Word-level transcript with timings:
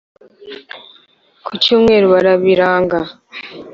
ku 1.45 1.51
cyumweru 1.63 2.05
barabiranga 2.13 2.99